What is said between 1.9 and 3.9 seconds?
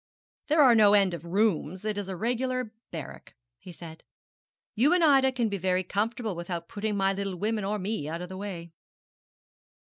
is a regular barrack,' he